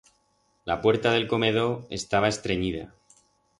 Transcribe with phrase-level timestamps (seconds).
[0.71, 2.85] La puerta d'el comedor estaba estrenyida.